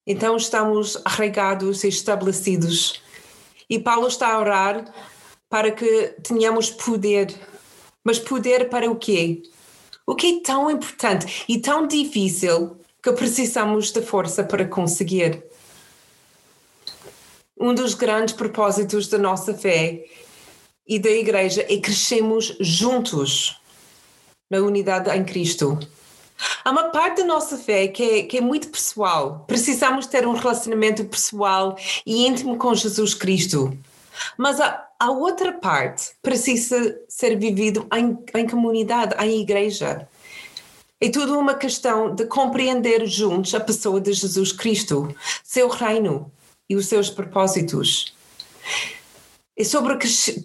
Então 0.07 0.35
estamos 0.35 0.99
arraigados 1.05 1.85
e 1.85 1.89
estabelecidos. 1.89 3.03
E 3.69 3.79
Paulo 3.79 4.09
está 4.09 4.33
a 4.33 4.39
orar 4.39 4.91
para 5.51 5.71
que 5.71 6.15
tenhamos 6.23 6.71
poder. 6.71 7.39
Mas 8.03 8.19
poder 8.19 8.71
para 8.71 8.91
o 8.91 8.97
quê? 8.97 9.43
O 10.07 10.15
que 10.15 10.39
é 10.39 10.43
tão 10.43 10.71
importante 10.71 11.45
e 11.47 11.59
tão 11.61 11.87
difícil 11.87 12.79
que 13.03 13.13
precisamos 13.13 13.93
de 13.93 14.01
força 14.01 14.43
para 14.43 14.67
conseguir? 14.67 15.45
Um 17.61 17.75
dos 17.75 17.93
grandes 17.93 18.35
propósitos 18.35 19.09
da 19.09 19.19
nossa 19.19 19.53
fé 19.53 20.07
e 20.87 20.99
da 20.99 21.11
igreja 21.11 21.65
é 21.69 21.77
crescermos 21.79 22.57
juntos 22.61 23.61
na 24.51 24.59
unidade 24.59 25.11
em 25.11 25.25
Cristo. 25.25 25.79
Há 26.65 26.71
uma 26.71 26.85
parte 26.85 27.19
da 27.19 27.27
nossa 27.27 27.57
fé 27.57 27.89
que 27.89 28.03
é, 28.03 28.23
que 28.25 28.39
é 28.39 28.41
muito 28.41 28.69
pessoal. 28.69 29.45
Precisamos 29.47 30.07
ter 30.07 30.27
um 30.27 30.35
relacionamento 30.35 31.05
pessoal 31.05 31.77
e 32.05 32.27
íntimo 32.27 32.57
com 32.57 32.75
Jesus 32.75 33.15
Cristo. 33.15 33.77
Mas 34.37 34.61
a, 34.61 34.87
a 34.99 35.11
outra 35.11 35.53
parte 35.53 36.13
precisa 36.23 36.99
ser 37.09 37.39
vivido 37.39 37.87
em, 37.93 38.19
em 38.39 38.49
comunidade, 38.49 39.15
em 39.25 39.41
igreja. 39.41 40.09
É 41.01 41.09
tudo 41.11 41.39
uma 41.39 41.55
questão 41.55 42.15
de 42.15 42.27
compreender 42.27 43.07
juntos 43.07 43.55
a 43.55 43.61
pessoa 43.61 44.01
de 44.01 44.13
Jesus 44.13 44.53
Cristo, 44.53 45.15
seu 45.43 45.69
reino 45.69 46.33
e 46.69 46.77
os 46.77 46.87
seus 46.87 47.11
propósitos. 47.11 48.14
É 49.57 49.63
sobre 49.63 49.97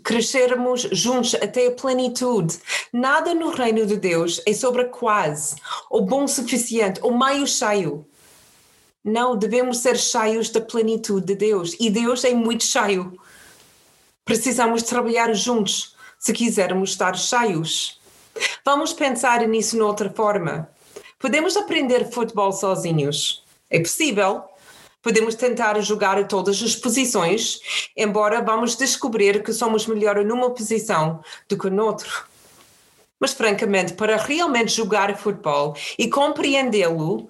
crescermos 0.03 0.81
juntos 0.91 1.33
até 1.35 1.67
a 1.67 1.71
plenitude. 1.71 2.59
Nada 2.93 3.33
no 3.33 3.49
reino 3.49 3.85
de 3.85 3.97
Deus 3.97 4.39
é 4.45 4.53
sobre 4.53 4.85
quase, 4.85 5.55
ou 5.89 6.05
bom 6.05 6.27
suficiente, 6.27 6.99
ou 7.01 7.17
meio 7.17 7.47
cheio. 7.47 8.05
Não, 9.03 9.35
devemos 9.35 9.79
ser 9.79 9.97
cheios 9.97 10.49
da 10.49 10.61
plenitude 10.61 11.25
de 11.25 11.35
Deus. 11.35 11.75
E 11.79 11.89
Deus 11.89 12.23
é 12.23 12.33
muito 12.33 12.63
cheio. 12.63 13.19
Precisamos 14.23 14.83
trabalhar 14.83 15.33
juntos 15.33 15.95
se 16.19 16.33
quisermos 16.33 16.91
estar 16.91 17.17
cheios. 17.17 17.99
Vamos 18.63 18.93
pensar 18.93 19.47
nisso 19.47 19.75
de 19.75 19.81
outra 19.81 20.09
forma. 20.11 20.69
Podemos 21.17 21.57
aprender 21.57 22.11
futebol 22.11 22.51
sozinhos. 22.51 23.43
É 23.69 23.79
possível, 23.79 24.43
Podemos 25.01 25.35
tentar 25.35 25.79
jogar 25.81 26.27
todas 26.27 26.61
as 26.61 26.75
posições, 26.75 27.59
embora 27.95 28.41
vamos 28.41 28.75
descobrir 28.75 29.41
que 29.43 29.53
somos 29.53 29.87
melhor 29.87 30.23
numa 30.25 30.49
posição 30.51 31.21
do 31.47 31.57
que 31.57 31.69
noutra. 31.69 32.09
Mas, 33.19 33.33
francamente, 33.33 33.93
para 33.93 34.17
realmente 34.17 34.71
jogar 34.71 35.17
futebol 35.17 35.75
e 35.97 36.09
compreendê-lo, 36.09 37.29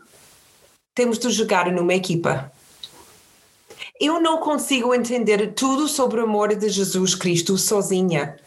temos 0.93 1.17
de 1.17 1.29
jogar 1.29 1.71
numa 1.71 1.93
equipa. 1.93 2.51
Eu 3.99 4.21
não 4.21 4.37
consigo 4.37 4.93
entender 4.93 5.53
tudo 5.53 5.87
sobre 5.87 6.19
o 6.19 6.23
amor 6.23 6.55
de 6.55 6.69
Jesus 6.69 7.15
Cristo 7.15 7.57
sozinha. 7.57 8.37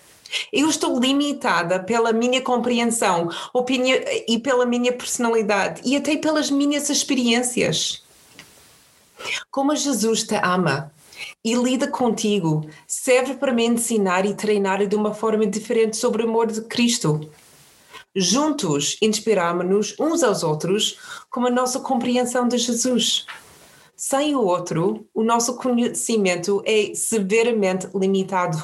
Eu 0.52 0.68
estou 0.68 0.98
limitada 0.98 1.78
pela 1.78 2.12
minha 2.12 2.40
compreensão 2.40 3.28
opinião, 3.52 3.98
e 4.26 4.38
pela 4.38 4.64
minha 4.64 4.92
personalidade 4.92 5.82
e 5.84 5.94
até 5.94 6.16
pelas 6.16 6.50
minhas 6.50 6.88
experiências. 6.88 8.02
Como 9.50 9.74
Jesus 9.76 10.24
te 10.24 10.36
ama 10.42 10.92
e 11.44 11.54
lida 11.54 11.86
contigo, 11.86 12.66
serve 12.86 13.34
para 13.34 13.52
me 13.52 13.64
ensinar 13.64 14.24
e 14.24 14.34
treinar 14.34 14.86
de 14.86 14.96
uma 14.96 15.14
forma 15.14 15.46
diferente 15.46 15.96
sobre 15.96 16.22
o 16.22 16.28
amor 16.28 16.46
de 16.46 16.60
Cristo. 16.62 17.30
Juntos 18.14 18.98
inspiramos-nos 19.00 19.94
uns 19.98 20.22
aos 20.22 20.42
outros 20.42 20.98
com 21.30 21.46
a 21.46 21.50
nossa 21.50 21.80
compreensão 21.80 22.46
de 22.46 22.58
Jesus. 22.58 23.24
Sem 23.96 24.34
o 24.34 24.42
outro, 24.42 25.06
o 25.14 25.22
nosso 25.22 25.56
conhecimento 25.56 26.62
é 26.66 26.94
severamente 26.94 27.88
limitado. 27.94 28.62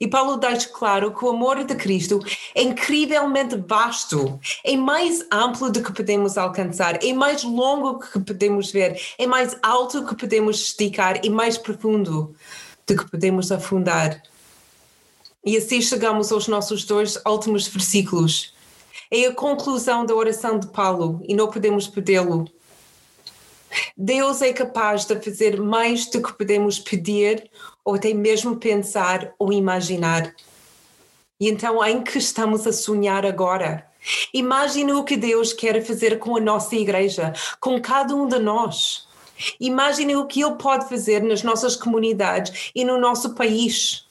E 0.00 0.06
Paulo 0.06 0.36
deixa 0.36 0.68
claro 0.68 1.12
que 1.12 1.24
o 1.24 1.30
amor 1.30 1.64
de 1.64 1.74
Cristo 1.74 2.20
é 2.54 2.62
incrivelmente 2.62 3.56
vasto, 3.56 4.38
é 4.64 4.76
mais 4.76 5.26
amplo 5.32 5.72
do 5.72 5.82
que 5.82 5.92
podemos 5.92 6.38
alcançar, 6.38 7.02
é 7.02 7.12
mais 7.12 7.42
longo 7.42 7.94
do 7.94 7.98
que 7.98 8.20
podemos 8.20 8.70
ver, 8.70 9.00
é 9.18 9.26
mais 9.26 9.56
alto 9.60 10.00
do 10.00 10.06
que 10.06 10.14
podemos 10.14 10.60
esticar 10.60 11.24
e 11.24 11.28
mais 11.28 11.58
profundo 11.58 12.34
do 12.86 12.96
que 12.96 13.10
podemos 13.10 13.50
afundar. 13.50 14.22
E 15.44 15.56
assim 15.56 15.80
chegamos 15.80 16.30
aos 16.30 16.46
nossos 16.46 16.84
dois 16.84 17.18
últimos 17.26 17.66
versículos. 17.66 18.54
É 19.10 19.26
a 19.26 19.34
conclusão 19.34 20.04
da 20.04 20.14
oração 20.14 20.58
de 20.58 20.68
Paulo 20.68 21.20
e 21.26 21.34
não 21.34 21.50
podemos 21.50 21.88
pedi-lo. 21.88 22.48
Deus 23.96 24.42
é 24.42 24.52
capaz 24.52 25.04
de 25.04 25.18
fazer 25.20 25.60
mais 25.60 26.06
do 26.06 26.22
que 26.22 26.32
podemos 26.32 26.78
pedir 26.78 27.50
ou 27.84 27.94
até 27.94 28.12
mesmo 28.14 28.56
pensar 28.56 29.34
ou 29.38 29.52
imaginar. 29.52 30.34
E 31.40 31.48
então, 31.48 31.84
em 31.84 32.02
que 32.02 32.18
estamos 32.18 32.66
a 32.66 32.72
sonhar 32.72 33.24
agora? 33.24 33.86
Imagine 34.32 34.92
o 34.92 35.04
que 35.04 35.16
Deus 35.16 35.52
quer 35.52 35.84
fazer 35.84 36.18
com 36.18 36.36
a 36.36 36.40
nossa 36.40 36.74
igreja, 36.74 37.32
com 37.60 37.80
cada 37.80 38.14
um 38.14 38.26
de 38.26 38.38
nós. 38.38 39.06
Imagine 39.60 40.16
o 40.16 40.26
que 40.26 40.42
Ele 40.42 40.56
pode 40.56 40.88
fazer 40.88 41.22
nas 41.22 41.42
nossas 41.42 41.76
comunidades 41.76 42.70
e 42.74 42.84
no 42.84 42.98
nosso 42.98 43.34
país. 43.34 44.04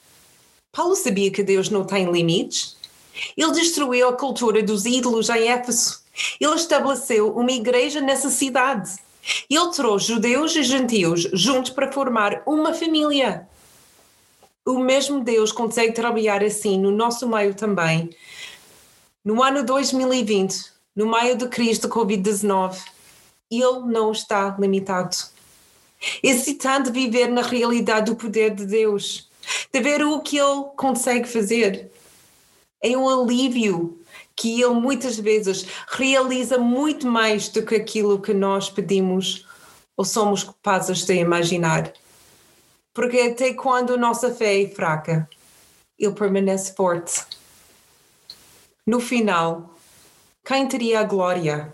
Paulo 0.72 0.94
sabia 0.94 1.30
que 1.30 1.42
Deus 1.42 1.68
não 1.68 1.84
tem 1.84 2.10
limites. 2.10 2.76
Ele 3.36 3.52
destruiu 3.52 4.08
a 4.08 4.16
cultura 4.16 4.62
dos 4.62 4.86
ídolos 4.86 5.28
em 5.28 5.48
Éfeso. 5.48 6.00
Ele 6.40 6.54
estabeleceu 6.54 7.36
uma 7.36 7.52
igreja 7.52 8.00
nessa 8.00 8.30
cidade. 8.30 8.90
Ele 9.48 9.70
trouxe 9.72 10.06
judeus 10.06 10.54
e 10.56 10.62
gentios 10.62 11.28
juntos 11.32 11.70
para 11.70 11.92
formar 11.92 12.42
uma 12.46 12.72
família. 12.72 13.48
O 14.66 14.78
mesmo 14.78 15.20
Deus 15.20 15.50
consegue 15.52 15.92
trabalhar 15.92 16.42
assim 16.42 16.78
no 16.78 16.90
nosso 16.90 17.28
meio 17.28 17.54
também. 17.54 18.10
No 19.24 19.42
ano 19.42 19.64
2020, 19.64 20.72
no 20.94 21.10
meio 21.10 21.36
da 21.36 21.48
crise 21.48 21.80
da 21.80 21.88
Covid-19, 21.88 22.78
Ele 23.50 23.80
não 23.86 24.12
está 24.12 24.56
limitado. 24.58 25.16
Excitante 26.22 26.90
viver 26.90 27.28
na 27.28 27.42
realidade 27.42 28.06
do 28.06 28.16
poder 28.16 28.54
de 28.54 28.66
Deus, 28.66 29.28
de 29.72 29.80
ver 29.80 30.02
o 30.02 30.20
que 30.20 30.38
Ele 30.38 30.64
consegue 30.76 31.28
fazer. 31.28 31.90
É 32.82 32.96
um 32.96 33.08
alívio 33.08 33.97
que 34.38 34.62
Ele 34.62 34.74
muitas 34.74 35.18
vezes 35.18 35.66
realiza 35.88 36.58
muito 36.58 37.08
mais 37.08 37.48
do 37.48 37.60
que 37.66 37.74
aquilo 37.74 38.22
que 38.22 38.32
nós 38.32 38.70
pedimos 38.70 39.44
ou 39.96 40.04
somos 40.04 40.44
capazes 40.44 41.04
de 41.04 41.14
imaginar. 41.14 41.92
Porque 42.94 43.18
até 43.18 43.52
quando 43.52 43.98
nossa 43.98 44.32
fé 44.32 44.62
é 44.62 44.68
fraca, 44.68 45.28
Ele 45.98 46.12
permanece 46.12 46.72
forte. 46.76 47.20
No 48.86 49.00
final, 49.00 49.74
quem 50.44 50.68
teria 50.68 51.00
a 51.00 51.04
glória? 51.04 51.72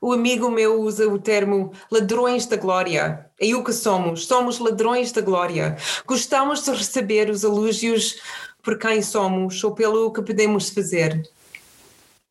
O 0.00 0.12
amigo 0.12 0.48
meu 0.48 0.80
usa 0.80 1.08
o 1.08 1.18
termo 1.18 1.72
ladrões 1.90 2.46
da 2.46 2.56
glória. 2.56 3.28
É 3.40 3.52
o 3.52 3.64
que 3.64 3.72
somos, 3.72 4.26
somos 4.26 4.60
ladrões 4.60 5.10
da 5.10 5.20
glória. 5.20 5.76
Gostamos 6.06 6.62
de 6.62 6.70
receber 6.70 7.28
os 7.28 7.42
elogios 7.42 8.20
por 8.62 8.78
quem 8.78 9.02
somos 9.02 9.62
ou 9.64 9.74
pelo 9.74 10.12
que 10.12 10.22
podemos 10.22 10.70
fazer 10.70 11.33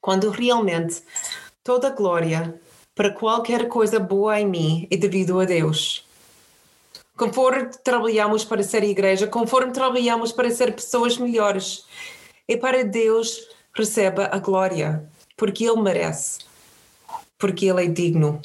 quando 0.04 0.30
realmente 0.32 1.02
toda 1.64 1.90
glória 1.90 2.60
para 2.94 3.12
qualquer 3.12 3.70
coisa 3.70 4.02
boa 4.02 4.38
em 4.38 4.46
mim 4.46 4.88
é 4.92 4.98
devido 4.98 5.40
a 5.40 5.46
Deus. 5.46 6.06
Conforme 7.16 7.70
trabalhamos 7.82 8.44
para 8.44 8.62
ser 8.64 8.84
igreja, 8.84 9.28
conforme 9.28 9.72
trabalhamos 9.72 10.34
para 10.34 10.52
ser 10.52 10.76
pessoas 10.76 11.18
melhores, 11.18 11.86
é 12.50 12.58
para 12.58 12.84
Deus 12.84 13.48
receba 13.74 14.28
a 14.30 14.40
glória, 14.40 15.10
porque 15.38 15.64
Ele 15.64 15.82
merece, 15.82 16.40
porque 17.38 17.68
Ele 17.68 17.86
é 17.86 17.88
digno. 17.88 18.42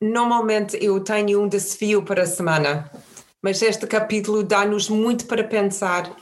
Normalmente 0.00 0.78
eu 0.80 1.00
tenho 1.00 1.42
um 1.42 1.48
desafio 1.48 2.04
para 2.04 2.22
a 2.22 2.26
semana, 2.26 2.88
mas 3.42 3.60
este 3.62 3.84
capítulo 3.88 4.44
dá-nos 4.44 4.88
muito 4.88 5.26
para 5.26 5.42
pensar 5.42 6.14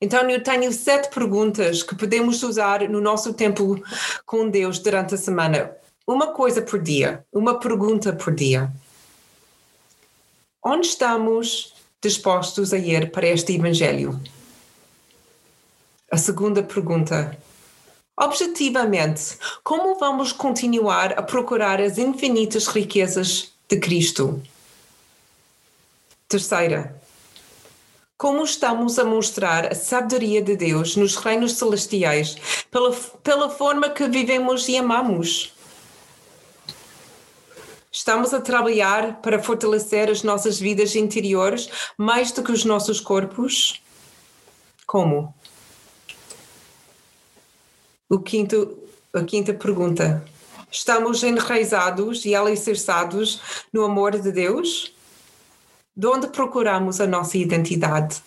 então, 0.00 0.28
eu 0.28 0.42
tenho 0.42 0.70
sete 0.72 1.08
perguntas 1.08 1.82
que 1.82 1.94
podemos 1.94 2.42
usar 2.42 2.86
no 2.88 3.00
nosso 3.00 3.32
tempo 3.32 3.82
com 4.26 4.48
Deus 4.48 4.78
durante 4.78 5.14
a 5.14 5.18
semana. 5.18 5.74
Uma 6.06 6.32
coisa 6.34 6.60
por 6.60 6.80
dia, 6.80 7.24
uma 7.32 7.58
pergunta 7.58 8.12
por 8.12 8.34
dia. 8.34 8.70
Onde 10.62 10.86
estamos 10.88 11.74
dispostos 12.02 12.72
a 12.74 12.78
ir 12.78 13.10
para 13.10 13.26
este 13.26 13.54
Evangelho? 13.54 14.20
A 16.12 16.18
segunda 16.18 16.62
pergunta. 16.62 17.36
Objetivamente, 18.18 19.36
como 19.64 19.98
vamos 19.98 20.32
continuar 20.32 21.18
a 21.18 21.22
procurar 21.22 21.80
as 21.80 21.98
infinitas 21.98 22.66
riquezas 22.66 23.52
de 23.68 23.78
Cristo? 23.78 24.42
Terceira, 26.28 27.00
como 28.18 28.44
estamos 28.44 28.98
a 28.98 29.04
mostrar 29.04 29.70
a 29.70 29.74
sabedoria 29.74 30.40
de 30.40 30.56
Deus 30.56 30.96
nos 30.96 31.16
reinos 31.16 31.52
celestiais 31.52 32.36
pela, 32.70 32.92
pela 33.22 33.50
forma 33.50 33.90
que 33.90 34.08
vivemos 34.08 34.68
e 34.68 34.76
amamos. 34.78 35.52
Estamos 37.92 38.32
a 38.32 38.40
trabalhar 38.40 39.20
para 39.20 39.42
fortalecer 39.42 40.10
as 40.10 40.22
nossas 40.22 40.58
vidas 40.58 40.94
interiores 40.96 41.68
mais 41.96 42.32
do 42.32 42.42
que 42.42 42.52
os 42.52 42.64
nossos 42.64 43.00
corpos? 43.00 43.82
Como? 44.86 45.34
O 48.08 48.18
quinto, 48.20 48.78
a 49.12 49.24
quinta 49.24 49.52
pergunta. 49.52 50.24
Estamos 50.70 51.22
enraizados 51.22 52.24
e 52.24 52.34
alicerçados 52.34 53.40
no 53.72 53.84
amor 53.84 54.18
de 54.18 54.30
Deus? 54.30 54.95
De 55.96 56.06
onde 56.06 56.26
procuramos 56.26 57.00
a 57.00 57.06
nossa 57.06 57.38
identidade? 57.38 58.22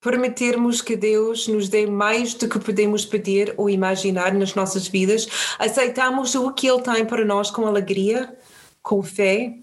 Permitirmos 0.00 0.80
que 0.80 0.96
Deus 0.96 1.46
nos 1.46 1.68
dê 1.68 1.86
mais 1.86 2.32
do 2.32 2.48
que 2.48 2.58
podemos 2.58 3.04
pedir 3.04 3.52
ou 3.58 3.68
imaginar 3.68 4.32
nas 4.32 4.54
nossas 4.54 4.88
vidas? 4.88 5.28
Aceitamos 5.58 6.34
o 6.34 6.50
que 6.52 6.66
Ele 6.66 6.80
tem 6.80 7.04
para 7.04 7.26
nós 7.26 7.50
com 7.50 7.66
alegria, 7.66 8.34
com 8.82 9.02
fé 9.02 9.58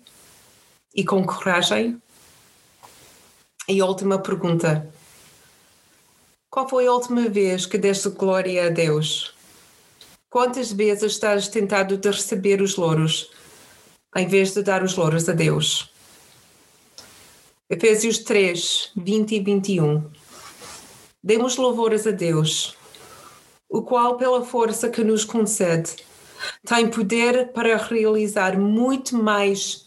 e 0.94 1.04
com 1.04 1.26
coragem? 1.26 2.00
E 3.68 3.82
última 3.82 4.20
pergunta. 4.20 4.88
Qual 6.52 6.70
foi 6.70 6.86
a 6.86 6.94
última 6.94 7.28
vez 7.28 7.66
que 7.66 7.80
deste 7.80 8.10
glória 8.10 8.68
a 8.68 8.70
Deus? 8.70 9.34
Quantas 10.30 10.72
vezes 10.72 11.14
estás 11.14 11.48
tentado 11.48 11.98
de 11.98 12.12
receber 12.12 12.62
os 12.62 12.76
louros 12.76 13.32
em 14.16 14.28
vez 14.28 14.54
de 14.54 14.64
dar 14.64 14.84
os 14.84 14.96
louros 14.96 15.28
a 15.28 15.34
Deus? 15.34 15.92
Efésios 17.70 18.20
3, 18.20 18.92
20 18.96 19.36
e 19.36 19.40
21. 19.42 20.04
Demos 21.22 21.58
louvores 21.58 22.08
a 22.08 22.12
Deus, 22.12 22.78
o 23.70 23.82
qual, 23.82 24.16
pela 24.16 24.46
força 24.46 24.90
que 24.90 25.04
nos 25.04 25.26
concede, 25.26 25.96
tem 26.66 26.90
poder 26.90 27.52
para 27.52 27.76
realizar 27.76 28.58
muito 28.58 29.16
mais 29.16 29.86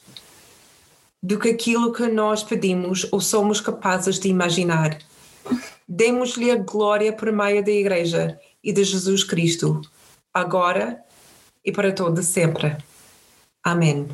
do 1.22 1.38
que 1.38 1.50
aquilo 1.50 1.92
que 1.92 2.06
nós 2.06 2.42
pedimos 2.42 3.06
ou 3.11 3.20
somos 3.20 3.61
capazes 3.61 4.18
de 4.18 4.28
imaginar. 4.28 4.98
Demos-lhe 5.88 6.50
a 6.50 6.56
glória 6.56 7.12
por 7.12 7.33
meio 7.33 7.64
da 7.64 7.70
Igreja 7.70 8.38
e 8.62 8.72
de 8.72 8.85
Jesus 8.85 9.24
Cristo, 9.24 9.80
agora 10.33 11.02
e 11.64 11.72
para 11.72 11.92
todo 11.92 12.22
sempre. 12.22 12.76
Amén. 13.62 14.08